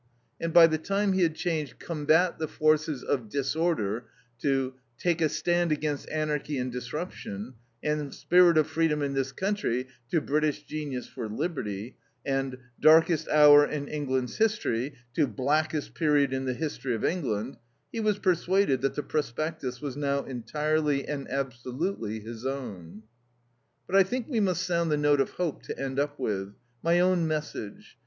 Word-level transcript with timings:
And 0.39 0.51
by 0.51 0.65
the 0.65 0.79
time 0.79 1.13
he 1.13 1.21
had 1.21 1.35
changed 1.35 1.77
"combat 1.77 2.39
the 2.39 2.47
forces 2.47 3.03
of 3.03 3.29
disorder" 3.29 4.05
to 4.39 4.73
"take 4.97 5.21
a 5.21 5.29
stand 5.29 5.71
against 5.71 6.09
anarchy 6.09 6.57
and 6.57 6.71
disruption," 6.71 7.53
and 7.83 8.11
"spirit 8.11 8.57
of 8.57 8.65
freedom 8.65 9.03
in 9.03 9.13
this 9.13 9.31
country" 9.31 9.85
to 10.09 10.19
"British 10.19 10.63
genius 10.63 11.07
for 11.07 11.29
liberty," 11.29 11.97
and 12.25 12.57
"darkest 12.79 13.27
hour 13.29 13.63
in 13.63 13.87
England's 13.87 14.37
history" 14.37 14.95
to 15.13 15.27
"blackest 15.27 15.93
period 15.93 16.33
in 16.33 16.45
the 16.45 16.55
history 16.55 16.95
of 16.95 17.05
England," 17.05 17.57
he 17.91 17.99
was 17.99 18.17
persuaded 18.17 18.81
that 18.81 18.95
the 18.95 19.03
prospectus 19.03 19.81
was 19.81 19.95
now 19.95 20.23
entirely 20.23 21.07
and 21.07 21.29
absolutely 21.29 22.19
his 22.19 22.43
own. 22.43 23.03
"But 23.85 23.95
I 23.95 24.01
think 24.01 24.27
we 24.27 24.39
must 24.39 24.63
sound 24.63 24.89
the 24.89 24.97
note 24.97 25.21
of 25.21 25.29
hope 25.33 25.61
to 25.61 25.77
end 25.79 25.99
up 25.99 26.19
with. 26.19 26.55
My 26.81 26.99
own 26.99 27.27
message. 27.27 27.97